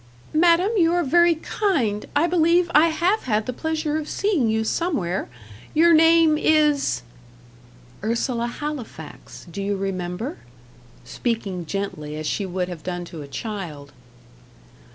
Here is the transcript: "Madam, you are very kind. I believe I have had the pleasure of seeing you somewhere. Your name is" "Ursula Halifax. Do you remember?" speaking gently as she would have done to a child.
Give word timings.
"Madam, 0.33 0.71
you 0.77 0.91
are 0.93 1.03
very 1.03 1.35
kind. 1.35 2.07
I 2.15 2.25
believe 2.25 2.71
I 2.73 2.87
have 2.87 3.25
had 3.25 3.45
the 3.45 3.53
pleasure 3.53 3.97
of 3.97 4.09
seeing 4.09 4.49
you 4.49 4.63
somewhere. 4.63 5.29
Your 5.75 5.93
name 5.93 6.39
is" 6.39 7.03
"Ursula 8.03 8.47
Halifax. 8.47 9.45
Do 9.51 9.61
you 9.61 9.77
remember?" 9.77 10.39
speaking 11.03 11.67
gently 11.67 12.15
as 12.17 12.25
she 12.25 12.47
would 12.47 12.67
have 12.67 12.81
done 12.81 13.05
to 13.05 13.21
a 13.21 13.27
child. 13.27 13.93